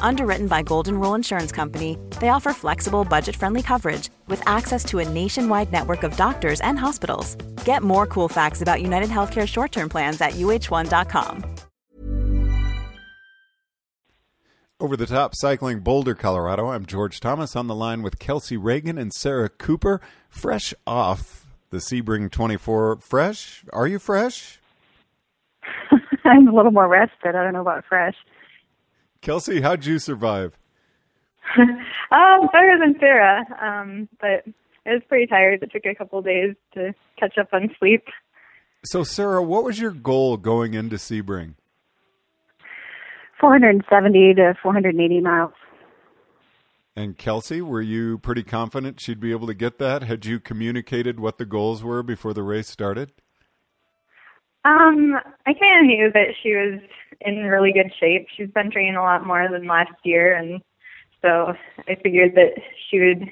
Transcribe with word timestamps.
Underwritten 0.00 0.48
by 0.48 0.62
Golden 0.62 0.98
Rule 0.98 1.14
Insurance 1.14 1.52
Company, 1.52 1.96
they 2.20 2.30
offer 2.30 2.52
flexible, 2.52 3.04
budget 3.04 3.36
friendly 3.36 3.62
coverage 3.62 4.10
with 4.26 4.42
access 4.46 4.84
to 4.84 4.98
a 4.98 5.08
nationwide 5.08 5.72
network 5.72 6.02
of 6.02 6.16
doctors 6.16 6.60
and 6.62 6.78
hospitals. 6.78 7.36
Get 7.64 7.82
more 7.82 8.06
cool 8.06 8.28
facts 8.28 8.62
about 8.62 8.82
United 8.82 9.10
Healthcare 9.10 9.46
short 9.46 9.72
term 9.72 9.88
plans 9.88 10.20
at 10.20 10.32
uh1.com. 10.32 11.44
Over 14.80 14.96
the 14.96 15.04
top 15.06 15.32
cycling 15.34 15.80
Boulder, 15.80 16.14
Colorado. 16.14 16.68
I'm 16.68 16.86
George 16.86 17.20
Thomas 17.20 17.54
on 17.54 17.66
the 17.66 17.74
line 17.74 18.02
with 18.02 18.18
Kelsey 18.18 18.56
Reagan 18.56 18.96
and 18.96 19.12
Sarah 19.12 19.50
Cooper, 19.50 20.00
fresh 20.30 20.72
off 20.86 21.46
the 21.68 21.78
Sebring 21.78 22.30
24. 22.30 22.96
Fresh? 22.96 23.64
Are 23.74 23.86
you 23.86 23.98
fresh? 23.98 24.58
I'm 26.24 26.48
a 26.48 26.54
little 26.54 26.72
more 26.72 26.88
rested. 26.88 27.36
I 27.36 27.44
don't 27.44 27.52
know 27.52 27.60
about 27.60 27.84
fresh. 27.86 28.14
Kelsey, 29.22 29.60
how'd 29.60 29.84
you 29.84 29.98
survive? 29.98 30.56
um, 31.58 32.48
better 32.52 32.78
than 32.78 32.96
Sarah, 32.98 33.44
um, 33.60 34.08
but 34.20 34.44
I 34.86 34.94
was 34.94 35.02
pretty 35.08 35.26
tired. 35.26 35.62
It 35.62 35.70
took 35.72 35.84
a 35.84 35.94
couple 35.94 36.20
of 36.20 36.24
days 36.24 36.54
to 36.74 36.94
catch 37.18 37.36
up 37.38 37.48
on 37.52 37.70
sleep. 37.78 38.04
So, 38.84 39.04
Sarah, 39.04 39.42
what 39.42 39.64
was 39.64 39.78
your 39.78 39.90
goal 39.90 40.36
going 40.36 40.74
into 40.74 40.96
Sebring? 40.96 41.54
470 43.40 44.34
to 44.34 44.54
480 44.62 45.20
miles. 45.20 45.52
And 46.96 47.16
Kelsey, 47.16 47.62
were 47.62 47.80
you 47.80 48.18
pretty 48.18 48.42
confident 48.42 49.00
she'd 49.00 49.20
be 49.20 49.30
able 49.30 49.46
to 49.46 49.54
get 49.54 49.78
that? 49.78 50.02
Had 50.02 50.26
you 50.26 50.40
communicated 50.40 51.20
what 51.20 51.38
the 51.38 51.46
goals 51.46 51.82
were 51.82 52.02
before 52.02 52.34
the 52.34 52.42
race 52.42 52.68
started? 52.68 53.12
Um, 54.64 55.14
I 55.46 55.54
kind 55.54 55.80
of 55.80 55.86
knew 55.86 56.10
that 56.12 56.34
she 56.42 56.54
was 56.54 56.80
in 57.20 57.44
really 57.44 57.72
good 57.72 57.92
shape. 57.98 58.26
She's 58.36 58.50
been 58.50 58.70
training 58.70 58.96
a 58.96 59.02
lot 59.02 59.26
more 59.26 59.48
than 59.50 59.66
last 59.66 59.92
year, 60.04 60.34
and 60.36 60.60
so 61.22 61.54
I 61.88 61.96
figured 62.02 62.34
that 62.34 62.60
she 62.88 62.98
would. 62.98 63.30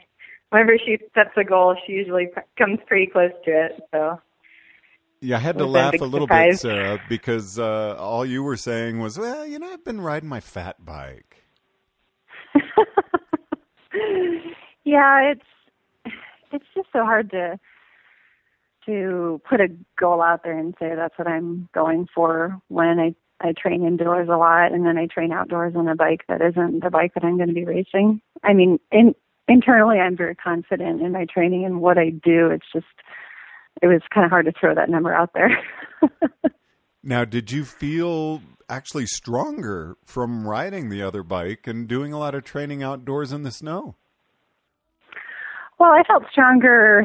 Whenever 0.50 0.78
she 0.78 0.98
sets 1.14 1.30
a 1.36 1.45
goal, 1.45 1.77
she 1.86 1.92
usually 1.92 2.28
comes 2.56 2.78
pretty 2.86 3.06
close 3.06 3.33
to 3.45 3.50
it. 3.50 3.80
So. 3.91 4.20
Yeah, 5.20 5.36
I 5.36 5.41
had 5.41 5.58
to 5.58 5.67
laugh 5.67 6.00
a 6.00 6.05
little 6.05 6.28
surprise. 6.28 6.62
bit, 6.62 6.70
Sarah, 6.70 7.00
because 7.08 7.58
uh, 7.58 7.97
all 7.98 8.25
you 8.25 8.42
were 8.42 8.56
saying 8.56 9.00
was, 9.00 9.19
"Well, 9.19 9.45
you 9.45 9.58
know, 9.58 9.72
I've 9.72 9.84
been 9.84 10.00
riding 10.00 10.28
my 10.28 10.39
fat 10.39 10.84
bike." 10.84 11.42
yeah, 14.84 15.33
it's 15.33 16.14
it's 16.52 16.64
just 16.74 16.89
so 16.92 17.05
hard 17.05 17.30
to 17.33 17.58
to 18.86 19.40
put 19.48 19.61
a 19.61 19.68
goal 19.98 20.23
out 20.23 20.42
there 20.42 20.57
and 20.57 20.74
say 20.79 20.95
that's 20.95 21.18
what 21.18 21.29
I'm 21.29 21.68
going 21.74 22.07
for 22.14 22.58
when 22.68 22.98
I 22.98 23.14
I 23.41 23.53
train 23.53 23.85
indoors 23.85 24.29
a 24.29 24.37
lot 24.37 24.73
and 24.73 24.85
then 24.85 24.99
I 24.99 25.07
train 25.07 25.33
outdoors 25.33 25.75
on 25.77 25.89
a 25.89 25.95
bike 25.95 26.25
that 26.29 26.41
isn't 26.41 26.83
the 26.83 26.91
bike 26.91 27.15
that 27.15 27.25
I'm 27.25 27.37
going 27.37 27.49
to 27.49 27.55
be 27.55 27.65
racing. 27.65 28.21
I 28.43 28.53
mean, 28.53 28.79
in 28.91 29.15
internally 29.47 29.99
I'm 29.99 30.17
very 30.17 30.35
confident 30.35 31.01
in 31.03 31.13
my 31.13 31.25
training 31.25 31.65
and 31.65 31.81
what 31.81 31.99
I 31.99 32.11
do. 32.11 32.51
It's 32.51 32.67
just 32.73 32.87
it 33.81 33.87
was 33.87 34.03
kind 34.13 34.25
of 34.25 34.31
hard 34.31 34.47
to 34.47 34.53
throw 34.53 34.75
that 34.75 34.91
number 34.91 35.15
out 35.15 35.31
there. 35.35 35.51
now, 37.03 37.25
did 37.25 37.53
you 37.53 37.65
feel 37.65 38.43
actually 38.69 39.07
stronger 39.07 39.97
from 40.05 40.47
riding 40.47 40.91
the 40.91 41.03
other 41.03 41.23
bike 41.23 41.67
and 41.67 41.89
doing 41.89 42.13
a 42.13 42.19
lot 42.19 42.35
of 42.35 42.45
training 42.45 42.83
outdoors 42.83 43.33
in 43.33 43.43
the 43.43 43.51
snow? 43.51 43.95
Well, 45.79 45.93
I 45.93 46.03
felt 46.03 46.25
stronger 46.31 47.05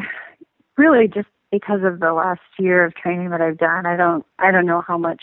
really 0.77 1.07
just 1.07 1.27
because 1.51 1.81
of 1.83 1.99
the 1.99 2.11
last 2.11 2.41
year 2.57 2.83
of 2.83 2.95
training 2.95 3.29
that 3.29 3.41
I've 3.41 3.59
done. 3.59 3.85
I 3.85 3.95
don't 3.95 4.25
I 4.39 4.51
don't 4.51 4.65
know 4.65 4.81
how 4.81 4.97
much 4.97 5.21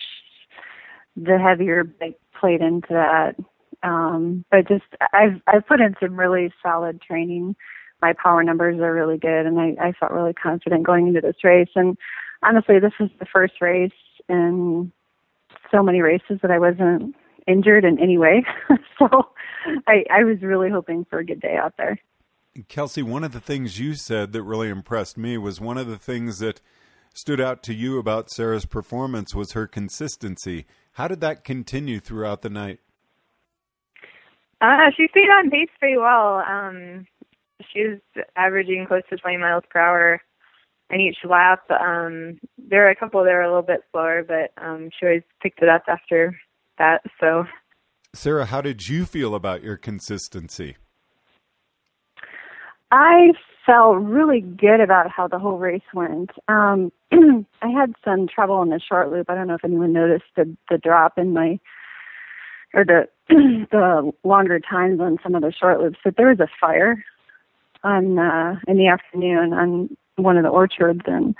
the 1.16 1.38
heavier 1.38 1.84
bike 1.84 2.19
played 2.38 2.60
into 2.60 2.88
that. 2.91 3.37
Um, 3.82 4.44
but 4.50 4.69
just 4.69 4.84
I've 5.12 5.41
I've 5.47 5.66
put 5.66 5.81
in 5.81 5.94
some 6.00 6.19
really 6.19 6.53
solid 6.62 7.00
training. 7.00 7.56
My 8.03 8.12
power 8.12 8.43
numbers 8.43 8.81
are 8.81 8.93
really 8.93 9.19
good, 9.19 9.47
and 9.47 9.59
I, 9.59 9.76
I 9.81 9.93
felt 9.93 10.12
really 10.12 10.32
confident 10.32 10.84
going 10.84 11.09
into 11.09 11.21
this 11.21 11.37
race. 11.44 11.69
And 11.75 11.97
honestly, 12.43 12.78
this 12.78 12.93
was 12.98 13.10
the 13.19 13.26
first 13.26 13.54
race 13.60 13.93
in 14.28 14.93
so 15.71 15.82
many 15.82 16.00
races 16.00 16.38
that 16.43 16.50
I 16.50 16.59
wasn't 16.59 17.15
injured 17.47 17.84
in 17.84 17.98
any 17.98 18.19
way. 18.19 18.44
so 18.98 19.28
I, 19.87 20.04
I 20.10 20.25
was 20.25 20.42
really 20.42 20.71
hoping 20.71 21.04
for 21.09 21.19
a 21.19 21.25
good 21.25 21.41
day 21.41 21.56
out 21.56 21.75
there. 21.77 21.98
Kelsey, 22.69 23.03
one 23.03 23.25
of 23.25 23.32
the 23.32 23.41
things 23.41 23.78
you 23.78 23.94
said 23.94 24.32
that 24.32 24.42
really 24.42 24.69
impressed 24.69 25.16
me 25.16 25.38
was 25.38 25.60
one 25.60 25.78
of 25.78 25.87
the 25.87 25.98
things 25.98 26.41
that 26.41 26.60
stood 27.20 27.41
out 27.41 27.62
to 27.64 27.75
you 27.75 27.98
about 27.98 28.31
Sarah's 28.31 28.64
performance 28.64 29.34
was 29.34 29.53
her 29.53 29.66
consistency. 29.66 30.64
How 30.92 31.06
did 31.06 31.20
that 31.20 31.44
continue 31.44 32.00
throughout 32.00 32.41
the 32.41 32.48
night? 32.48 32.81
Uh, 34.62 34.91
she 34.97 35.06
stayed 35.10 35.28
on 35.28 35.50
pace 35.50 35.69
pretty 35.78 35.98
well. 35.98 36.36
Um, 36.38 37.06
she 37.72 37.86
was 37.86 38.25
averaging 38.36 38.86
close 38.86 39.03
to 39.10 39.16
20 39.16 39.36
miles 39.36 39.64
per 39.70 39.80
hour 39.80 40.22
in 40.88 41.00
each 41.00 41.19
lap. 41.28 41.62
Um, 41.70 42.41
there 42.59 42.82
were 42.82 42.91
a 42.91 42.97
couple 42.97 43.22
that 43.22 43.32
were 43.32 43.42
a 43.42 43.48
little 43.48 43.62
bit 43.62 43.82
slower, 43.92 44.25
but 44.26 44.53
um, 44.62 44.88
she 44.98 45.06
always 45.06 45.22
picked 45.42 45.62
it 45.62 45.69
up 45.69 45.84
after 45.88 46.38
that. 46.78 47.03
So, 47.20 47.44
Sarah, 48.14 48.47
how 48.47 48.60
did 48.62 48.88
you 48.88 49.04
feel 49.04 49.34
about 49.34 49.62
your 49.62 49.76
consistency? 49.76 50.76
I 52.91 53.32
felt 53.66 53.98
really 53.98 54.41
good 54.41 54.81
about 54.81 55.10
how 55.10 55.28
the 55.28 55.38
whole 55.38 55.59
race 55.59 55.82
went. 55.94 56.31
Um, 56.48 56.93
I 57.62 57.69
had 57.69 57.94
some 58.04 58.26
trouble 58.26 58.62
in 58.62 58.71
the 58.71 58.81
short 58.81 59.10
loop. 59.10 59.28
I 59.28 59.34
don't 59.34 59.48
know 59.48 59.54
if 59.54 59.65
anyone 59.65 59.93
noticed 59.93 60.25
the 60.37 60.56
the 60.69 60.78
drop 60.78 61.19
in 61.19 61.32
my 61.32 61.59
or 62.75 62.84
the 62.84 63.09
the 63.28 64.12
longer 64.25 64.60
times 64.60 65.00
on 65.00 65.19
some 65.22 65.34
of 65.34 65.43
the 65.43 65.53
short 65.53 65.81
loops. 65.81 65.98
But 66.03 66.16
there 66.16 66.28
was 66.28 66.41
a 66.41 66.48
fire 66.60 67.04
on 67.82 68.19
uh, 68.19 68.56
in 68.66 68.76
the 68.76 68.88
afternoon 68.88 69.53
on 69.53 69.97
one 70.16 70.37
of 70.37 70.44
the 70.44 70.50
orchards, 70.50 71.03
and 71.06 71.34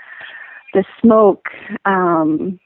the 0.73 0.83
smoke 1.01 1.49
um, 1.85 2.59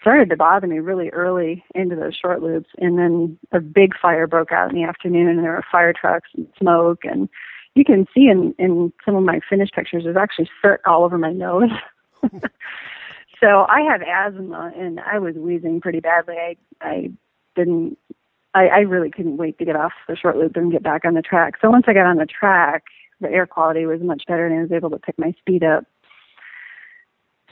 started 0.00 0.30
to 0.30 0.36
bother 0.36 0.66
me 0.66 0.78
really 0.78 1.08
early 1.10 1.64
into 1.74 1.96
those 1.96 2.14
short 2.14 2.42
loops. 2.42 2.68
And 2.78 2.98
then 2.98 3.38
a 3.52 3.60
big 3.60 3.94
fire 4.00 4.26
broke 4.26 4.52
out 4.52 4.70
in 4.70 4.76
the 4.76 4.84
afternoon, 4.84 5.28
and 5.28 5.44
there 5.44 5.52
were 5.52 5.64
fire 5.70 5.92
trucks 5.92 6.28
and 6.36 6.46
smoke 6.58 7.04
and 7.04 7.28
you 7.76 7.84
can 7.84 8.06
see 8.14 8.28
in 8.28 8.54
in 8.58 8.92
some 9.04 9.14
of 9.14 9.22
my 9.22 9.40
finished 9.48 9.74
pictures 9.74 10.04
there's 10.04 10.16
actually 10.16 10.48
soot 10.62 10.80
all 10.86 11.04
over 11.04 11.18
my 11.18 11.32
nose. 11.32 11.70
so 13.40 13.66
I 13.68 13.82
have 13.82 14.00
asthma 14.02 14.72
and 14.76 14.98
I 15.00 15.18
was 15.18 15.34
wheezing 15.36 15.80
pretty 15.80 16.00
badly. 16.00 16.36
I 16.36 16.56
I 16.80 17.10
didn't 17.54 17.98
I, 18.54 18.68
I 18.68 18.78
really 18.78 19.10
couldn't 19.10 19.36
wait 19.36 19.58
to 19.58 19.66
get 19.66 19.76
off 19.76 19.92
the 20.08 20.16
short 20.16 20.38
loop 20.38 20.56
and 20.56 20.72
get 20.72 20.82
back 20.82 21.04
on 21.04 21.12
the 21.12 21.22
track. 21.22 21.54
So 21.60 21.70
once 21.70 21.84
I 21.86 21.92
got 21.92 22.06
on 22.06 22.16
the 22.16 22.26
track, 22.26 22.84
the 23.20 23.28
air 23.28 23.46
quality 23.46 23.84
was 23.84 24.00
much 24.00 24.22
better 24.26 24.46
and 24.46 24.58
I 24.58 24.62
was 24.62 24.72
able 24.72 24.88
to 24.90 24.98
pick 24.98 25.18
my 25.18 25.32
speed 25.38 25.62
up. 25.62 25.84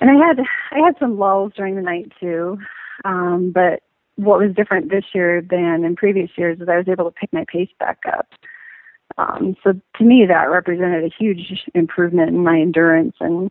And 0.00 0.10
I 0.10 0.14
had 0.14 0.40
I 0.72 0.78
had 0.84 0.94
some 0.98 1.18
lulls 1.18 1.52
during 1.54 1.76
the 1.76 1.82
night 1.82 2.12
too. 2.18 2.58
Um, 3.04 3.52
but 3.54 3.82
what 4.16 4.38
was 4.38 4.54
different 4.54 4.90
this 4.90 5.04
year 5.12 5.42
than 5.42 5.84
in 5.84 5.96
previous 5.96 6.30
years 6.36 6.60
is 6.60 6.68
I 6.68 6.78
was 6.78 6.88
able 6.88 7.04
to 7.04 7.10
pick 7.10 7.30
my 7.32 7.44
pace 7.46 7.70
back 7.78 7.98
up. 8.10 8.28
Um, 9.16 9.56
so 9.62 9.72
to 9.98 10.04
me, 10.04 10.26
that 10.28 10.50
represented 10.50 11.04
a 11.04 11.14
huge 11.16 11.64
improvement 11.74 12.30
in 12.30 12.42
my 12.42 12.58
endurance 12.58 13.14
and 13.20 13.50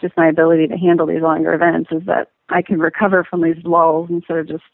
just 0.00 0.16
my 0.16 0.28
ability 0.28 0.66
to 0.68 0.76
handle 0.76 1.06
these 1.06 1.22
longer 1.22 1.54
events. 1.54 1.90
Is 1.92 2.06
that 2.06 2.30
I 2.48 2.62
can 2.62 2.78
recover 2.78 3.24
from 3.24 3.42
these 3.42 3.62
lulls 3.64 4.10
instead 4.10 4.38
of 4.38 4.48
just 4.48 4.64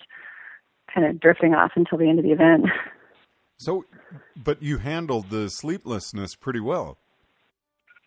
kind 0.92 1.06
of 1.06 1.20
drifting 1.20 1.54
off 1.54 1.72
until 1.76 1.98
the 1.98 2.08
end 2.08 2.18
of 2.18 2.24
the 2.24 2.32
event. 2.32 2.66
So, 3.58 3.84
but 4.34 4.60
you 4.60 4.78
handled 4.78 5.30
the 5.30 5.48
sleeplessness 5.48 6.34
pretty 6.34 6.58
well. 6.58 6.98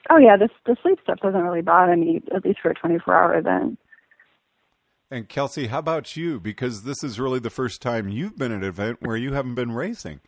Oh 0.09 0.17
yeah, 0.17 0.35
the 0.35 0.49
the 0.65 0.75
sleep 0.81 0.99
stuff 1.01 1.19
doesn't 1.21 1.39
really 1.39 1.61
bother 1.61 1.95
me, 1.95 2.21
at 2.35 2.43
least 2.43 2.59
for 2.61 2.71
a 2.71 2.75
24 2.75 3.13
hour 3.13 3.37
event. 3.37 3.79
And 5.09 5.29
Kelsey, 5.29 5.67
how 5.67 5.79
about 5.79 6.17
you? 6.17 6.41
Because 6.41 6.83
this 6.83 7.03
is 7.05 7.21
really 7.21 7.39
the 7.39 7.49
first 7.49 7.81
time 7.81 8.09
you've 8.09 8.37
been 8.37 8.51
at 8.51 8.57
an 8.57 8.63
event 8.65 8.97
where 9.01 9.15
you 9.15 9.31
haven't 9.31 9.55
been 9.55 9.71
racing. 9.71 10.19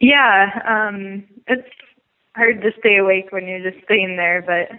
Yeah, 0.00 0.48
um, 0.66 1.24
it's 1.46 1.68
hard 2.34 2.62
to 2.62 2.70
stay 2.78 2.96
awake 2.96 3.26
when 3.30 3.46
you're 3.46 3.70
just 3.70 3.86
sitting 3.86 4.16
there, 4.16 4.42
but 4.42 4.70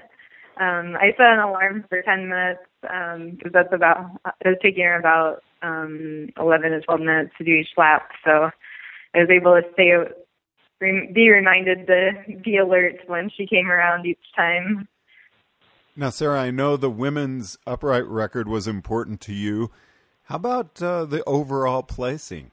um, 0.61 0.95
I 0.99 1.13
set 1.15 1.33
an 1.33 1.39
alarm 1.39 1.85
for 1.89 2.01
10 2.01 2.27
minutes 2.27 2.59
because 2.81 3.45
um, 3.45 3.51
that's 3.53 3.71
about, 3.71 4.11
it 4.43 4.47
was 4.47 4.57
taking 4.61 4.91
about 4.97 5.43
um, 5.61 6.29
11 6.37 6.71
to 6.71 6.81
12 6.81 6.99
minutes 6.99 7.31
to 7.37 7.43
do 7.43 7.51
each 7.51 7.69
lap. 7.77 8.09
So 8.25 8.49
I 9.13 9.19
was 9.19 9.29
able 9.29 9.53
to 9.53 9.61
stay, 9.73 9.93
be 11.13 11.29
reminded 11.29 11.87
to 11.87 12.11
be 12.43 12.57
alert 12.57 12.95
when 13.05 13.29
she 13.29 13.45
came 13.45 13.69
around 13.69 14.07
each 14.07 14.17
time. 14.35 14.87
Now, 15.95 16.09
Sarah, 16.09 16.41
I 16.41 16.51
know 16.51 16.77
the 16.77 16.89
women's 16.89 17.57
upright 17.67 18.05
record 18.07 18.47
was 18.47 18.67
important 18.67 19.21
to 19.21 19.33
you. 19.33 19.71
How 20.23 20.37
about 20.37 20.81
uh, 20.81 21.05
the 21.05 21.23
overall 21.25 21.83
placing? 21.83 22.51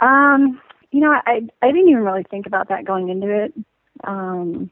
Um, 0.00 0.60
you 0.90 1.00
know, 1.00 1.12
I 1.12 1.42
I 1.62 1.66
didn't 1.66 1.88
even 1.88 2.02
really 2.02 2.24
think 2.24 2.46
about 2.46 2.68
that 2.68 2.84
going 2.84 3.08
into 3.08 3.28
it. 3.28 3.52
Um, 4.04 4.70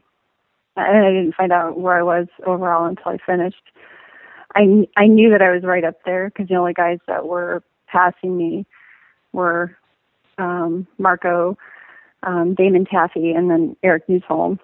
and 0.77 1.05
I 1.05 1.11
didn't 1.11 1.35
find 1.35 1.51
out 1.51 1.79
where 1.79 1.97
I 1.97 2.03
was 2.03 2.27
overall 2.45 2.85
until 2.85 3.11
I 3.11 3.17
finished. 3.25 3.61
I 4.55 4.87
I 4.97 5.07
knew 5.07 5.29
that 5.31 5.41
I 5.41 5.51
was 5.51 5.63
right 5.63 5.83
up 5.83 6.03
there 6.05 6.29
because 6.29 6.47
the 6.47 6.55
only 6.55 6.73
guys 6.73 6.99
that 7.07 7.25
were 7.25 7.63
passing 7.87 8.37
me 8.37 8.65
were 9.33 9.77
um, 10.37 10.87
Marco, 10.97 11.57
um, 12.23 12.55
Damon 12.55 12.85
Taffy, 12.85 13.31
and 13.31 13.49
then 13.49 13.75
Eric 13.83 14.07
Newsholm. 14.09 14.59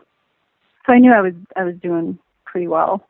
So 0.86 0.94
I 0.94 1.00
knew 1.00 1.12
I 1.12 1.22
was 1.22 1.34
I 1.56 1.64
was 1.64 1.76
doing 1.76 2.18
pretty 2.46 2.68
well. 2.68 3.08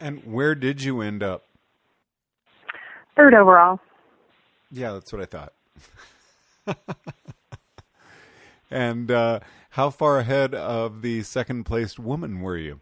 And 0.00 0.24
where 0.24 0.54
did 0.54 0.82
you 0.82 1.00
end 1.00 1.22
up? 1.22 1.44
Third 3.16 3.34
overall. 3.34 3.80
Yeah, 4.70 4.92
that's 4.92 5.12
what 5.12 5.22
I 5.22 5.26
thought. 5.26 5.52
and 8.70 9.10
uh, 9.10 9.40
how 9.70 9.90
far 9.90 10.18
ahead 10.18 10.54
of 10.54 11.02
the 11.02 11.22
second 11.22 11.64
placed 11.64 11.98
woman 11.98 12.40
were 12.40 12.56
you? 12.56 12.80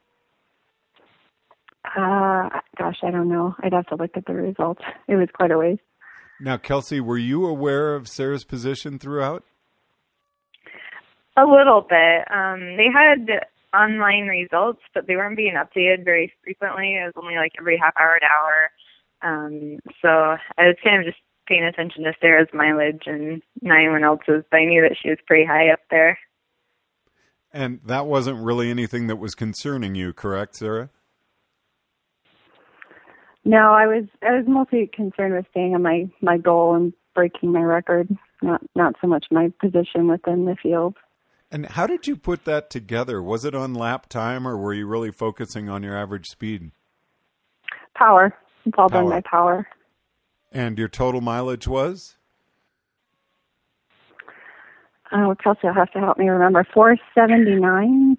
Uh, 1.85 2.49
gosh, 2.79 2.99
I 3.03 3.11
don't 3.11 3.29
know. 3.29 3.55
I'd 3.63 3.73
have 3.73 3.87
to 3.89 3.97
look 3.97 4.13
at 4.17 4.27
the 4.27 4.35
results. 4.35 4.83
It 5.09 5.17
was 5.17 5.29
quite 5.35 5.51
a 5.51 5.59
ways. 5.59 5.79
Now, 6.41 6.57
Kelsey, 6.57 7.01
were 7.01 7.19
you 7.19 7.47
aware 7.47 7.95
of 7.95 8.09
Sarah's 8.09 8.45
position 8.45 8.99
throughout? 8.99 9.45
A 11.37 11.45
little 11.45 11.81
bit. 11.81 12.31
Um, 12.31 12.77
they 12.77 12.89
had 12.93 13.47
online 13.75 14.27
results, 14.27 14.81
but 14.95 15.07
they 15.07 15.17
weren't 15.17 15.37
being 15.37 15.55
updated 15.55 16.05
very 16.05 16.33
frequently. 16.45 16.95
It 16.95 17.05
was 17.05 17.15
only 17.17 17.37
like 17.37 17.53
every 17.59 17.79
half 17.79 17.95
hour 17.99 18.19
an 18.21 18.29
hour. 18.29 18.71
Um, 19.23 19.79
so 20.03 20.09
I 20.59 20.67
was 20.67 20.77
kind 20.83 21.01
of 21.01 21.07
just 21.07 21.23
paying 21.47 21.65
attention 21.65 22.05
to 22.05 22.13
Sarah's 22.21 22.49
mileage 22.53 23.03
and 23.07 23.43
not 23.61 23.79
anyone 23.79 24.05
else's, 24.05 24.45
but 24.51 24.59
I 24.59 24.65
knew 24.65 24.83
that 24.83 24.97
she 25.01 25.11
was 25.11 25.19
pretty 25.27 25.45
high 25.45 25.71
up 25.71 25.81
there. 25.91 26.19
And 27.53 27.81
that 27.85 28.07
wasn't 28.07 28.43
really 28.43 28.71
anything 28.71 29.09
that 29.09 29.17
was 29.17 29.35
concerning 29.35 29.95
you, 29.95 30.13
correct, 30.13 30.57
Sarah? 30.57 30.91
No, 33.45 33.73
I 33.73 33.87
was 33.87 34.05
I 34.23 34.37
was 34.37 34.45
mostly 34.47 34.89
concerned 34.93 35.35
with 35.35 35.47
staying 35.51 35.75
on 35.75 35.83
my 35.83 36.09
my 36.21 36.39
goal 36.39 36.75
and 36.75 36.93
breaking 37.15 37.53
my 37.53 37.63
record, 37.63 38.09
not 38.41 38.63
not 38.75 38.95
so 39.01 39.07
much 39.09 39.27
my 39.31 39.53
position 39.61 40.09
within 40.09 40.45
the 40.45 40.57
field. 40.63 40.97
And 41.51 41.67
how 41.67 41.87
did 41.87 42.07
you 42.07 42.17
put 42.17 42.45
that 42.47 42.71
together? 42.71 43.23
Was 43.23 43.45
it 43.45 43.55
on 43.55 43.75
lap 43.75 44.09
time, 44.09 44.49
or 44.49 44.57
were 44.57 44.73
you 44.73 44.87
really 44.87 45.11
focusing 45.11 45.69
on 45.69 45.83
your 45.83 45.97
average 45.97 46.31
speed? 46.31 46.71
Power. 47.95 48.35
It's 48.65 48.75
all 48.79 48.89
Power. 48.89 49.03
done 49.03 49.11
by 49.11 49.21
power. 49.29 49.69
And 50.53 50.79
your 50.79 50.89
total 50.89 51.21
mileage 51.21 51.67
was? 51.67 52.17
Oh, 55.11 55.35
Kelsey, 55.43 55.61
you'll 55.65 55.75
have 55.75 55.91
to 55.93 55.99
help 55.99 56.19
me 56.19 56.29
remember. 56.29 56.67
Four 56.73 56.97
seventy 57.15 57.55
nine 57.55 58.17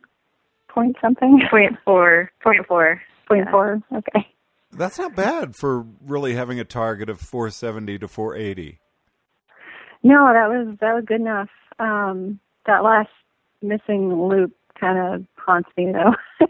point 0.68 0.96
something. 1.02 1.42
Point 1.52 1.78
four. 1.86 2.32
Point 2.42 2.68
four. 2.68 3.02
Point 3.28 3.50
four. 3.50 3.82
Okay. 3.92 4.28
That's 4.72 4.98
not 4.98 5.16
bad 5.16 5.56
for 5.56 5.86
really 6.04 6.34
having 6.34 6.60
a 6.60 6.64
target 6.64 7.08
of 7.08 7.20
470 7.20 8.00
to 8.00 8.08
480. 8.08 8.80
No, 10.02 10.34
that 10.34 10.50
was 10.50 10.76
that 10.82 10.94
was 10.96 11.06
good 11.06 11.22
enough. 11.22 11.50
Um, 11.80 12.40
that 12.66 12.84
last 12.84 13.10
missing 13.62 14.14
loop 14.28 14.52
kind 14.80 14.98
of 14.98 15.26
haunts 15.38 15.70
me 15.78 15.92
though. 15.92 16.16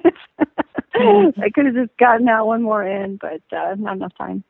I 0.95 1.50
could 1.53 1.65
have 1.65 1.75
just 1.75 1.97
gotten 1.97 2.25
that 2.25 2.45
one 2.45 2.62
more 2.62 2.83
in, 2.83 3.18
but 3.18 3.41
uh, 3.56 3.75
not 3.77 3.97
enough 3.97 4.18
time. 4.18 4.44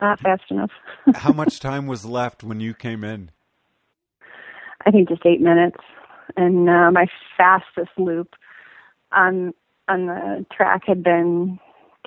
Not 0.00 0.20
fast 0.20 0.42
enough. 0.50 0.70
How 1.14 1.32
much 1.32 1.60
time 1.60 1.86
was 1.86 2.04
left 2.04 2.42
when 2.42 2.60
you 2.60 2.74
came 2.74 3.04
in? 3.04 3.30
I 4.86 4.90
think 4.90 5.08
just 5.08 5.24
eight 5.24 5.40
minutes, 5.40 5.78
and 6.36 6.68
uh, 6.68 6.90
my 6.90 7.06
fastest 7.36 7.90
loop 7.96 8.34
on 9.12 9.54
on 9.88 10.06
the 10.06 10.46
track 10.54 10.82
had 10.86 11.02
been 11.02 11.58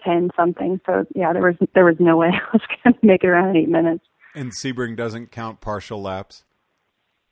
ten 0.03 0.29
something. 0.35 0.79
So 0.85 1.05
yeah, 1.15 1.33
there 1.33 1.41
was 1.41 1.55
there 1.73 1.85
was 1.85 1.95
no 1.99 2.17
way 2.17 2.27
I 2.33 2.49
was 2.53 2.61
going 2.83 2.93
to 2.93 3.05
make 3.05 3.23
it 3.23 3.27
around 3.27 3.55
eight 3.55 3.69
minutes. 3.69 4.05
And 4.35 4.51
Sebring 4.51 4.95
doesn't 4.95 5.31
count 5.31 5.61
partial 5.61 6.01
laps. 6.01 6.43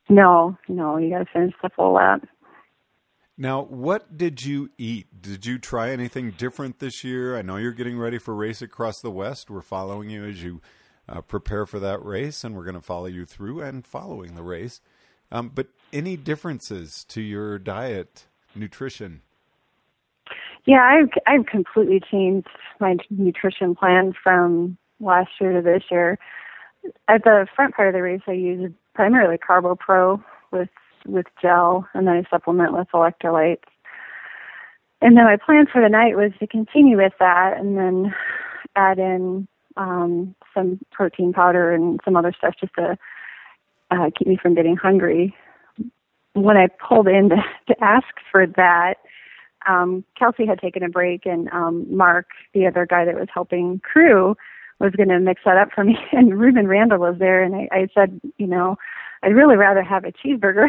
No, 0.10 0.58
no, 0.68 0.98
you 0.98 1.10
got 1.10 1.20
to 1.20 1.26
finish 1.32 1.54
the 1.62 1.70
full 1.70 1.94
lap. 1.94 2.28
Now, 3.38 3.64
what 3.64 4.18
did 4.18 4.46
you 4.46 4.70
eat? 4.78 5.22
Did 5.22 5.46
you 5.46 5.58
try 5.58 5.92
anything 5.92 6.32
different 6.32 6.80
this 6.80 7.04
year? 7.04 7.38
I 7.38 7.42
know 7.42 7.58
you're 7.58 7.74
getting 7.74 7.98
ready 7.98 8.18
for 8.18 8.34
Race 8.34 8.62
Across 8.62 9.02
the 9.02 9.12
West. 9.12 9.50
We're 9.50 9.62
following 9.62 10.10
you 10.10 10.24
as 10.24 10.42
you 10.42 10.62
uh, 11.10 11.20
prepare 11.20 11.66
for 11.66 11.80
that 11.80 12.04
race, 12.04 12.46
and 12.46 12.56
we're 12.56 12.64
going 12.64 12.76
to 12.76 12.82
follow 12.82 13.08
you 13.08 13.26
through 13.26 13.62
and 13.62 13.86
following 13.86 14.36
the 14.36 14.44
race. 14.44 14.80
Um, 15.32 15.52
but 15.54 15.68
any 15.92 16.16
differences 16.16 17.04
to 17.10 17.22
your 17.22 17.60
diet, 17.60 18.28
nutrition? 18.56 19.22
Yeah, 20.66 20.82
I've 20.82 21.10
I've 21.28 21.46
completely 21.46 22.02
changed 22.10 22.48
my 22.80 22.96
nutrition 23.10 23.76
plan 23.76 24.14
from 24.24 24.78
last 25.02 25.30
year 25.42 25.52
to 25.54 25.62
this 25.62 25.84
year. 25.92 26.18
At 27.10 27.24
the 27.26 27.48
front 27.54 27.76
part 27.76 27.90
of 27.90 27.94
the 27.94 28.02
race, 28.02 28.22
I 28.28 28.32
use 28.32 28.72
primarily 28.94 29.38
Carbo 29.38 29.76
Pro 29.76 30.24
with 30.52 30.70
with 31.06 31.26
gel, 31.42 31.88
and 31.94 32.08
then 32.08 32.16
I 32.16 32.30
supplement 32.30 32.74
with 32.74 32.88
electrolytes. 32.94 33.64
And 35.02 35.18
then 35.18 35.26
my 35.26 35.38
plan 35.38 35.66
for 35.72 35.82
the 35.82 35.90
night 35.90 36.16
was 36.16 36.32
to 36.40 36.48
continue 36.48 36.98
with 36.98 37.14
that, 37.20 37.58
and 37.58 37.78
then 37.78 38.14
add 38.76 39.00
in 39.00 39.48
um, 39.78 40.36
some 40.54 40.80
protein 40.92 41.34
powder 41.34 41.74
and 41.74 42.00
some 42.06 42.16
other 42.16 42.34
stuff 42.38 42.56
just 42.60 42.74
to 42.76 42.98
uh, 43.92 44.10
keep 44.18 44.28
me 44.28 44.38
from 44.42 44.56
getting 44.56 44.76
hungry. 44.76 45.36
When 46.34 46.58
I 46.58 46.68
pulled 46.68 47.08
in 47.08 47.30
to, 47.30 47.36
to 47.68 47.84
ask 47.84 48.08
for 48.32 48.48
that, 48.48 48.96
um, 49.68 50.04
Kelsey 50.18 50.46
had 50.46 50.60
taken 50.60 50.84
a 50.84 50.90
break, 50.90 51.26
and 51.26 51.50
um, 51.52 51.86
Mark, 51.90 52.28
the 52.54 52.68
other 52.68 52.86
guy 52.86 53.06
that 53.06 53.16
was 53.16 53.28
helping 53.34 53.80
crew, 53.80 54.36
was 54.80 54.92
going 54.92 55.10
to 55.10 55.20
mix 55.20 55.42
that 55.46 55.58
up 55.58 55.70
for 55.74 55.84
me. 55.84 55.98
And 56.12 56.38
Ruben 56.40 56.68
Randall 56.68 57.00
was 57.00 57.16
there, 57.20 57.44
and 57.44 57.56
I, 57.56 57.70
I 57.72 57.88
said, 57.94 58.20
you 58.38 58.48
know, 58.48 58.78
I'd 59.26 59.36
really 59.36 59.56
rather 59.56 59.82
have 59.82 60.06
a 60.06 60.12
cheeseburger. 60.12 60.68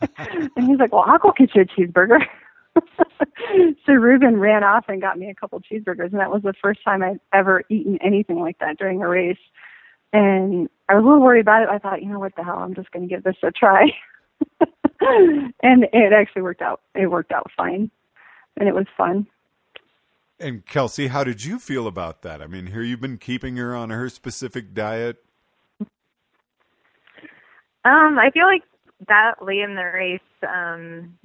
and 0.56 0.68
he's 0.68 0.78
like, 0.78 0.92
well, 0.92 1.04
I'll 1.06 1.18
go 1.18 1.32
get 1.36 1.54
you 1.54 1.62
a 1.62 1.64
cheeseburger. 1.64 2.20
so 3.84 3.92
Ruben 3.92 4.38
ran 4.38 4.62
off 4.62 4.84
and 4.88 5.00
got 5.00 5.18
me 5.18 5.28
a 5.28 5.34
couple 5.34 5.60
cheeseburgers, 5.60 6.12
and 6.12 6.20
that 6.20 6.30
was 6.30 6.42
the 6.42 6.54
first 6.62 6.84
time 6.84 7.02
I'd 7.02 7.20
ever 7.32 7.64
eaten 7.68 7.98
anything 8.00 8.38
like 8.38 8.60
that 8.60 8.78
during 8.78 9.02
a 9.02 9.08
race. 9.08 9.38
And 10.12 10.68
I 10.88 10.94
was 10.94 11.02
a 11.02 11.06
little 11.06 11.22
worried 11.22 11.40
about 11.40 11.62
it. 11.62 11.68
I 11.68 11.78
thought, 11.78 12.02
you 12.02 12.08
know, 12.08 12.20
what 12.20 12.36
the 12.36 12.44
hell? 12.44 12.58
I'm 12.58 12.74
just 12.74 12.92
going 12.92 13.08
to 13.08 13.12
give 13.12 13.24
this 13.24 13.36
a 13.42 13.50
try. 13.50 13.90
and 15.00 15.84
it 15.92 16.12
actually 16.12 16.42
worked 16.42 16.62
out. 16.62 16.80
It 16.94 17.10
worked 17.10 17.32
out 17.32 17.50
fine, 17.56 17.90
and 18.56 18.68
it 18.68 18.74
was 18.74 18.86
fun. 18.96 19.26
And 20.38 20.64
Kelsey, 20.64 21.08
how 21.08 21.24
did 21.24 21.44
you 21.44 21.58
feel 21.58 21.88
about 21.88 22.22
that? 22.22 22.40
I 22.40 22.46
mean, 22.46 22.66
here 22.66 22.82
you've 22.82 23.00
been 23.00 23.18
keeping 23.18 23.56
her 23.56 23.74
on 23.74 23.90
her 23.90 24.08
specific 24.08 24.74
diet. 24.74 25.24
Um, 27.84 28.18
I 28.18 28.30
feel 28.30 28.46
like 28.46 28.62
that 29.08 29.42
late 29.42 29.60
in 29.60 29.74
the 29.74 29.84
race, 29.84 30.20
um, 30.48 31.18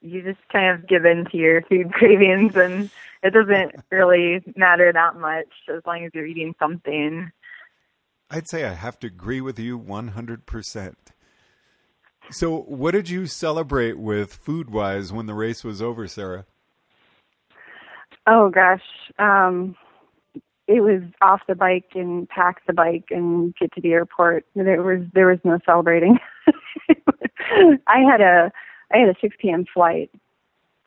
you 0.00 0.22
just 0.22 0.40
kind 0.52 0.70
of 0.70 0.86
give 0.86 1.04
in 1.04 1.24
to 1.30 1.36
your 1.36 1.62
food 1.62 1.92
cravings, 1.92 2.56
and 2.56 2.90
it 3.22 3.32
doesn't 3.32 3.74
really 3.90 4.42
matter 4.56 4.92
that 4.92 5.16
much 5.16 5.48
as 5.74 5.82
long 5.86 6.04
as 6.04 6.10
you're 6.14 6.26
eating 6.26 6.54
something. 6.58 7.30
I'd 8.30 8.48
say 8.48 8.64
I 8.64 8.72
have 8.72 8.98
to 9.00 9.06
agree 9.06 9.40
with 9.40 9.58
you 9.58 9.78
100%. 9.78 10.94
So, 12.30 12.62
what 12.62 12.92
did 12.92 13.10
you 13.10 13.26
celebrate 13.26 13.98
with 13.98 14.32
food 14.32 14.70
wise 14.70 15.12
when 15.12 15.26
the 15.26 15.34
race 15.34 15.62
was 15.62 15.82
over, 15.82 16.08
Sarah? 16.08 16.46
Oh 18.26 18.48
gosh, 18.48 18.80
um, 19.18 19.76
it 20.66 20.80
was 20.80 21.02
off 21.20 21.42
the 21.46 21.54
bike 21.54 21.90
and 21.94 22.28
pack 22.28 22.64
the 22.66 22.72
bike 22.72 23.06
and 23.10 23.54
get 23.56 23.72
to 23.74 23.80
the 23.80 23.92
airport. 23.92 24.46
There 24.54 24.82
was 24.82 25.02
there 25.12 25.26
was 25.26 25.38
no 25.44 25.58
celebrating. 25.66 26.18
I 27.86 27.98
had 27.98 28.20
a 28.20 28.50
I 28.92 28.98
had 28.98 29.08
a 29.08 29.14
6 29.20 29.36
p.m. 29.40 29.66
flight, 29.72 30.10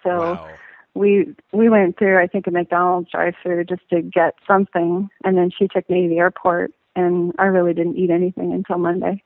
so 0.03 0.09
Wow. 0.09 0.49
we 0.95 1.35
we 1.51 1.69
went 1.69 1.97
through 1.97 2.21
I 2.21 2.27
think 2.27 2.47
a 2.47 2.51
McDonald's 2.51 3.11
drive-through 3.11 3.65
just 3.65 3.87
to 3.89 4.01
get 4.01 4.35
something, 4.47 5.09
and 5.23 5.37
then 5.37 5.51
she 5.57 5.67
took 5.67 5.89
me 5.89 6.03
to 6.03 6.09
the 6.09 6.19
airport, 6.19 6.71
and 6.95 7.33
I 7.37 7.45
really 7.45 7.73
didn't 7.73 7.97
eat 7.97 8.09
anything 8.09 8.53
until 8.53 8.77
Monday. 8.79 9.23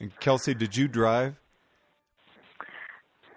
And 0.00 0.18
Kelsey, 0.20 0.54
did 0.54 0.76
you 0.76 0.88
drive? 0.88 1.36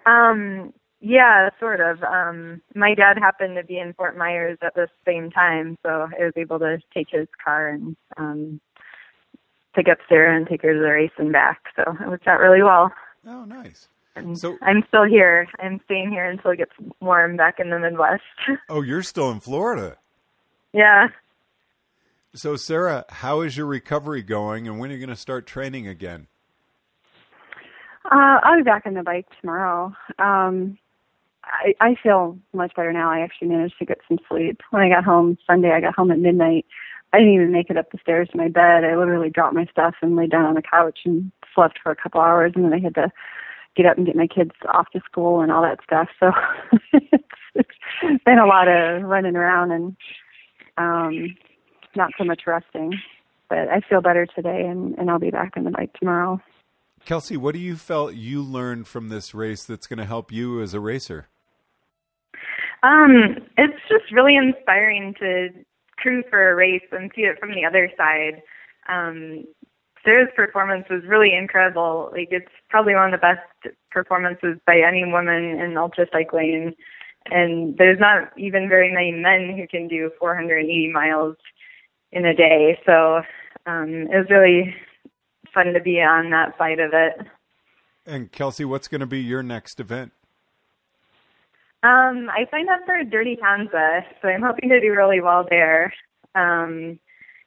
Um, 0.04 0.72
yeah, 1.00 1.50
sort 1.60 1.80
of. 1.80 2.02
Um, 2.02 2.60
my 2.74 2.94
dad 2.94 3.18
happened 3.18 3.56
to 3.56 3.64
be 3.64 3.78
in 3.78 3.92
Fort 3.94 4.16
Myers 4.16 4.58
at 4.62 4.74
the 4.74 4.88
same 5.06 5.30
time, 5.30 5.76
so 5.84 6.08
I 6.18 6.24
was 6.24 6.32
able 6.36 6.58
to 6.58 6.78
take 6.92 7.08
his 7.10 7.28
car 7.44 7.68
and 7.68 7.96
um, 8.16 8.60
pick 9.74 9.88
up 9.88 9.98
Sarah 10.08 10.36
and 10.36 10.46
take 10.46 10.62
her 10.62 10.72
to 10.74 10.78
the 10.80 10.86
race 10.90 11.10
and 11.18 11.32
back. 11.32 11.60
So 11.76 11.82
it 12.00 12.08
worked 12.08 12.26
out 12.26 12.40
really 12.40 12.62
well. 12.62 12.92
Oh, 13.26 13.44
nice. 13.44 13.88
And 14.16 14.36
So- 14.38 14.58
I'm 14.62 14.82
still 14.88 15.04
here. 15.04 15.46
I'm 15.60 15.80
staying 15.84 16.10
here 16.10 16.24
until 16.28 16.50
it 16.50 16.56
gets 16.56 16.72
warm 17.00 17.36
back 17.36 17.60
in 17.60 17.70
the 17.70 17.78
Midwest. 17.78 18.22
Oh, 18.68 18.82
you're 18.82 19.02
still 19.04 19.30
in 19.30 19.40
Florida. 19.40 19.96
yeah. 20.72 21.08
So, 22.34 22.56
Sarah, 22.56 23.04
how 23.08 23.40
is 23.40 23.56
your 23.56 23.66
recovery 23.66 24.22
going, 24.22 24.68
and 24.68 24.78
when 24.78 24.90
are 24.90 24.94
you 24.94 24.98
going 25.00 25.08
to 25.08 25.16
start 25.16 25.46
training 25.46 25.88
again? 25.88 26.26
Uh, 28.04 28.38
I'll 28.42 28.58
be 28.58 28.62
back 28.62 28.82
on 28.86 28.94
the 28.94 29.02
bike 29.02 29.26
tomorrow. 29.40 29.92
Um, 30.18 30.78
I, 31.48 31.74
I 31.80 31.96
feel 32.02 32.38
much 32.52 32.74
better 32.74 32.92
now. 32.92 33.10
I 33.10 33.20
actually 33.20 33.48
managed 33.48 33.78
to 33.78 33.84
get 33.84 33.98
some 34.08 34.18
sleep. 34.28 34.60
When 34.70 34.82
I 34.82 34.88
got 34.88 35.04
home 35.04 35.38
Sunday, 35.46 35.72
I 35.72 35.80
got 35.80 35.94
home 35.94 36.10
at 36.10 36.18
midnight. 36.18 36.66
I 37.12 37.18
didn't 37.18 37.34
even 37.34 37.52
make 37.52 37.70
it 37.70 37.76
up 37.76 37.90
the 37.90 37.98
stairs 37.98 38.28
to 38.30 38.36
my 38.36 38.48
bed. 38.48 38.84
I 38.84 38.96
literally 38.96 39.30
dropped 39.30 39.54
my 39.54 39.66
stuff 39.66 39.94
and 40.02 40.16
laid 40.16 40.30
down 40.30 40.44
on 40.44 40.54
the 40.54 40.62
couch 40.62 41.00
and 41.04 41.32
slept 41.54 41.78
for 41.82 41.90
a 41.90 41.96
couple 41.96 42.20
hours, 42.20 42.52
and 42.54 42.64
then 42.64 42.72
I 42.74 42.78
had 42.78 42.94
to 42.96 43.10
get 43.76 43.86
up 43.86 43.96
and 43.96 44.06
get 44.06 44.16
my 44.16 44.26
kids 44.26 44.50
off 44.68 44.90
to 44.92 45.00
school 45.10 45.40
and 45.40 45.50
all 45.50 45.62
that 45.62 45.78
stuff. 45.82 46.08
So 46.20 46.32
it's, 47.54 47.68
been 48.24 48.38
a 48.38 48.46
lot 48.46 48.68
of 48.68 49.02
running 49.02 49.34
around 49.34 49.72
and 49.72 49.96
um, 50.76 51.34
not 51.96 52.10
so 52.16 52.24
much 52.24 52.42
resting. 52.46 52.92
But 53.48 53.68
I 53.68 53.80
feel 53.80 54.02
better 54.02 54.26
today, 54.26 54.66
and, 54.66 54.94
and 54.98 55.10
I'll 55.10 55.18
be 55.18 55.30
back 55.30 55.54
on 55.56 55.64
the 55.64 55.70
bike 55.70 55.92
tomorrow. 55.94 56.40
Kelsey, 57.06 57.36
what 57.36 57.54
do 57.54 57.58
you 57.58 57.76
felt 57.76 58.14
you 58.14 58.42
learned 58.42 58.86
from 58.86 59.08
this 59.08 59.34
race 59.34 59.64
that's 59.64 59.86
going 59.86 59.98
to 59.98 60.04
help 60.04 60.30
you 60.30 60.60
as 60.60 60.74
a 60.74 60.80
racer? 60.80 61.28
Um, 62.82 63.36
it's 63.56 63.80
just 63.88 64.12
really 64.12 64.36
inspiring 64.36 65.14
to 65.18 65.48
crew 65.96 66.22
for 66.30 66.50
a 66.50 66.54
race 66.54 66.82
and 66.92 67.10
see 67.14 67.22
it 67.22 67.38
from 67.38 67.50
the 67.50 67.64
other 67.64 67.90
side. 67.96 68.42
Um, 68.88 69.44
Sarah's 70.04 70.28
performance 70.34 70.86
was 70.88 71.02
really 71.06 71.34
incredible. 71.34 72.10
Like 72.12 72.28
it's 72.30 72.50
probably 72.70 72.94
one 72.94 73.12
of 73.12 73.20
the 73.20 73.26
best 73.26 73.76
performances 73.90 74.58
by 74.66 74.78
any 74.78 75.04
woman 75.04 75.60
in 75.60 75.76
ultra 75.76 76.06
cycling. 76.12 76.74
And 77.26 77.76
there's 77.76 77.98
not 77.98 78.30
even 78.38 78.68
very 78.68 78.92
many 78.92 79.12
men 79.12 79.56
who 79.56 79.66
can 79.66 79.88
do 79.88 80.10
480 80.18 80.92
miles 80.92 81.36
in 82.12 82.24
a 82.24 82.34
day. 82.34 82.78
So 82.86 83.22
um, 83.66 84.06
it 84.10 84.16
was 84.16 84.30
really 84.30 84.74
fun 85.52 85.72
to 85.74 85.80
be 85.80 86.00
on 86.00 86.30
that 86.30 86.56
side 86.56 86.78
of 86.78 86.92
it. 86.92 87.26
And 88.06 88.32
Kelsey, 88.32 88.64
what's 88.64 88.88
going 88.88 89.00
to 89.00 89.06
be 89.06 89.20
your 89.20 89.42
next 89.42 89.80
event? 89.80 90.12
Um, 91.82 92.28
I 92.30 92.46
signed 92.50 92.68
up 92.68 92.80
for 92.86 93.04
Dirty 93.04 93.36
Kanza, 93.36 94.02
so 94.20 94.28
I'm 94.28 94.42
hoping 94.42 94.68
to 94.70 94.80
do 94.80 94.90
really 94.90 95.20
well 95.20 95.46
there. 95.48 95.92
Um, 96.34 96.98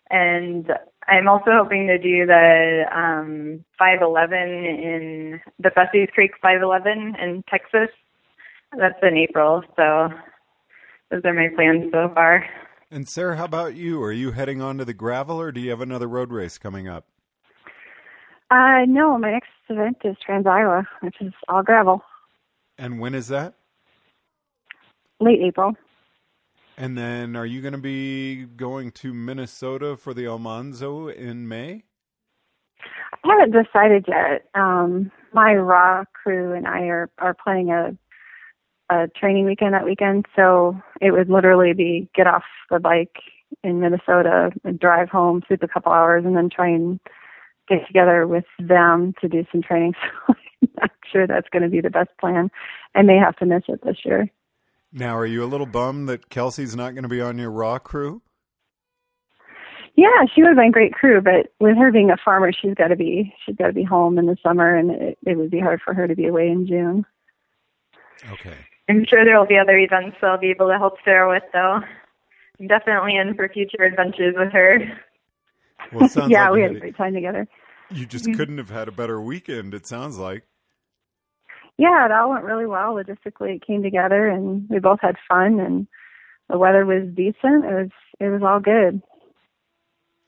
and 0.09 0.71
I'm 1.07 1.27
also 1.27 1.51
hoping 1.51 1.87
to 1.87 1.97
do 1.97 2.25
the 2.25 2.83
um, 2.93 3.65
511 3.77 4.39
in 4.39 5.41
the 5.59 5.69
Fessie's 5.71 6.09
Creek 6.13 6.31
511 6.41 7.15
in 7.21 7.43
Texas. 7.49 7.89
That's 8.77 8.99
in 9.03 9.17
April, 9.17 9.63
so 9.75 10.09
those 11.09 11.21
are 11.25 11.33
my 11.33 11.49
plans 11.53 11.91
so 11.91 12.09
far. 12.13 12.45
And 12.89 13.07
Sarah, 13.07 13.35
how 13.35 13.45
about 13.45 13.75
you? 13.75 14.01
Are 14.01 14.13
you 14.13 14.31
heading 14.31 14.61
on 14.61 14.77
to 14.77 14.85
the 14.85 14.93
gravel, 14.93 15.41
or 15.41 15.51
do 15.51 15.59
you 15.59 15.71
have 15.71 15.81
another 15.81 16.07
road 16.07 16.31
race 16.31 16.57
coming 16.57 16.87
up? 16.87 17.05
Uh, 18.49 18.85
no, 18.87 19.17
my 19.17 19.31
next 19.31 19.49
event 19.69 19.97
is 20.05 20.15
Trans 20.25 20.45
Iowa, 20.45 20.87
which 21.01 21.15
is 21.21 21.33
all 21.49 21.63
gravel, 21.63 22.01
And 22.77 22.99
when 22.99 23.13
is 23.13 23.27
that? 23.27 23.55
Late 25.21 25.41
April. 25.41 25.73
And 26.77 26.97
then, 26.97 27.35
are 27.35 27.45
you 27.45 27.61
going 27.61 27.73
to 27.73 27.79
be 27.79 28.45
going 28.45 28.91
to 28.91 29.13
Minnesota 29.13 29.95
for 29.97 30.13
the 30.13 30.25
Almanzo 30.25 31.09
in 31.09 31.47
May? 31.47 31.83
I 33.23 33.27
haven't 33.27 33.51
decided 33.51 34.05
yet. 34.07 34.47
Um, 34.55 35.11
my 35.33 35.53
raw 35.53 36.05
crew 36.13 36.53
and 36.53 36.67
I 36.67 36.83
are 36.85 37.09
are 37.19 37.35
planning 37.35 37.71
a 37.71 37.95
a 38.89 39.07
training 39.07 39.45
weekend 39.45 39.73
that 39.73 39.85
weekend, 39.85 40.25
so 40.35 40.75
it 40.99 41.11
would 41.11 41.29
literally 41.29 41.73
be 41.73 42.09
get 42.15 42.27
off 42.27 42.43
the 42.69 42.79
bike 42.79 43.15
in 43.63 43.79
Minnesota 43.79 44.51
and 44.63 44.79
drive 44.79 45.09
home, 45.09 45.41
sleep 45.47 45.63
a 45.63 45.67
couple 45.67 45.91
hours, 45.91 46.25
and 46.25 46.35
then 46.35 46.49
try 46.49 46.67
and 46.67 46.99
get 47.69 47.85
together 47.87 48.27
with 48.27 48.45
them 48.59 49.13
to 49.21 49.27
do 49.27 49.45
some 49.51 49.61
training. 49.61 49.93
So 50.27 50.67
I'm 50.67 50.87
not 50.87 50.91
sure 51.11 51.27
that's 51.27 51.49
going 51.49 51.63
to 51.63 51.69
be 51.69 51.81
the 51.81 51.89
best 51.89 52.11
plan. 52.19 52.51
I 52.93 53.01
may 53.01 53.17
have 53.17 53.35
to 53.37 53.47
miss 53.47 53.63
it 53.67 53.83
this 53.83 53.97
year. 54.05 54.29
Now, 54.93 55.17
are 55.17 55.25
you 55.25 55.43
a 55.43 55.45
little 55.45 55.65
bummed 55.65 56.09
that 56.09 56.29
Kelsey's 56.29 56.75
not 56.75 56.93
going 56.93 57.03
to 57.03 57.09
be 57.09 57.21
on 57.21 57.37
your 57.37 57.51
raw 57.51 57.79
crew? 57.79 58.21
Yeah, 59.95 60.25
she 60.33 60.41
would 60.41 60.49
have 60.49 60.57
been 60.57 60.71
great 60.71 60.93
crew, 60.93 61.21
but 61.21 61.53
with 61.59 61.77
her 61.77 61.91
being 61.91 62.11
a 62.11 62.17
farmer, 62.17 62.51
she's 62.51 62.73
got 62.75 62.87
to 62.89 62.95
be 62.95 63.33
she's 63.45 63.55
got 63.55 63.67
to 63.67 63.73
be 63.73 63.83
home 63.83 64.17
in 64.17 64.25
the 64.25 64.37
summer, 64.41 64.75
and 64.75 64.91
it, 64.91 65.17
it 65.25 65.37
would 65.37 65.51
be 65.51 65.59
hard 65.59 65.81
for 65.83 65.93
her 65.93 66.07
to 66.07 66.15
be 66.15 66.27
away 66.27 66.49
in 66.49 66.65
June. 66.65 67.05
Okay. 68.31 68.55
I'm 68.89 69.05
sure 69.05 69.23
there 69.25 69.37
will 69.37 69.47
be 69.47 69.57
other 69.57 69.77
events 69.77 70.17
I'll 70.21 70.37
be 70.37 70.49
able 70.49 70.67
to 70.67 70.77
help 70.77 70.95
Sarah 71.03 71.29
with, 71.29 71.43
though. 71.53 71.79
I'm 72.59 72.67
definitely 72.67 73.15
in 73.15 73.35
for 73.35 73.47
future 73.49 73.83
adventures 73.83 74.35
with 74.37 74.51
her. 74.51 74.79
Well, 75.91 76.09
yeah, 76.29 76.49
like 76.49 76.53
we 76.53 76.61
had 76.61 76.75
a 76.75 76.79
great 76.79 76.97
time 76.97 77.13
together. 77.13 77.47
you 77.89 78.05
just 78.05 78.25
mm-hmm. 78.25 78.35
couldn't 78.35 78.57
have 78.57 78.69
had 78.69 78.87
a 78.87 78.91
better 78.91 79.21
weekend. 79.21 79.73
It 79.73 79.87
sounds 79.87 80.17
like. 80.17 80.43
Yeah, 81.77 82.05
it 82.05 82.11
all 82.11 82.29
went 82.29 82.43
really 82.43 82.67
well. 82.67 82.95
Logistically, 82.95 83.55
it 83.55 83.65
came 83.65 83.81
together, 83.81 84.27
and 84.27 84.67
we 84.69 84.79
both 84.79 84.99
had 85.01 85.15
fun, 85.27 85.59
and 85.59 85.87
the 86.49 86.57
weather 86.57 86.85
was 86.85 87.07
decent. 87.15 87.65
It 87.65 87.73
was 87.73 87.89
it 88.19 88.29
was 88.29 88.41
all 88.43 88.59
good. 88.59 89.01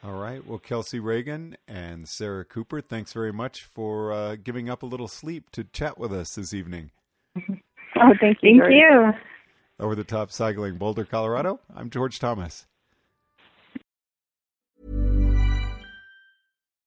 All 0.03 0.19
right. 0.19 0.45
Well, 0.45 0.59
Kelsey 0.59 0.99
Reagan 0.99 1.55
and 1.65 2.09
Sarah 2.09 2.43
Cooper, 2.43 2.81
thanks 2.81 3.13
very 3.13 3.31
much 3.31 3.63
for 3.63 4.11
uh, 4.11 4.35
giving 4.35 4.69
up 4.69 4.83
a 4.83 4.85
little 4.85 5.07
sleep 5.07 5.49
to 5.51 5.63
chat 5.63 5.97
with 5.97 6.11
us 6.11 6.35
this 6.35 6.53
evening. 6.53 6.91
Oh, 7.95 8.11
thank 8.19 8.39
you. 8.41 8.59
Thank 8.59 8.61
George. 8.61 8.73
you. 8.73 9.13
Over 9.79 9.93
the 9.93 10.03
top 10.03 10.31
cycling, 10.31 10.77
Boulder, 10.77 11.05
Colorado. 11.05 11.59
I'm 11.75 11.91
George 11.91 12.17
Thomas. 12.19 12.65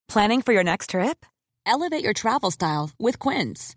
Planning 0.09 0.43
for 0.43 0.53
your 0.53 0.65
next 0.65 0.91
trip? 0.91 1.25
Elevate 1.65 2.03
your 2.03 2.13
travel 2.13 2.51
style 2.51 2.91
with 2.99 3.19
Quince. 3.21 3.77